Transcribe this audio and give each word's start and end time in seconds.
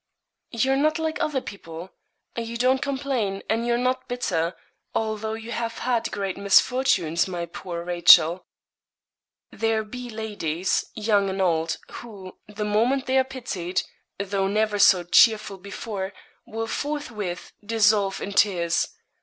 'You're 0.49 0.77
not 0.77 0.97
like 0.97 1.21
other 1.21 1.41
people; 1.41 1.91
you 2.35 2.57
don't 2.57 2.81
complain, 2.81 3.43
and 3.47 3.67
you're 3.67 3.77
not 3.77 4.07
bitter, 4.07 4.55
although 4.95 5.35
you 5.35 5.51
have 5.51 5.77
had 5.77 6.09
great 6.09 6.37
misfortunes, 6.39 7.27
my 7.27 7.45
poor 7.45 7.83
Rachel.' 7.83 8.43
There 9.51 9.83
be 9.83 10.09
ladies, 10.09 10.85
young 10.95 11.29
and 11.29 11.39
old, 11.39 11.77
who, 11.91 12.35
the 12.47 12.65
moment 12.65 13.05
they 13.05 13.19
are 13.19 13.23
pitied, 13.23 13.83
though 14.17 14.47
never 14.47 14.79
so 14.79 15.03
cheerful 15.03 15.59
before, 15.59 16.13
will 16.47 16.65
forthwith 16.65 17.53
dissolve 17.63 18.19
in 18.21 18.31
tears. 18.33 18.87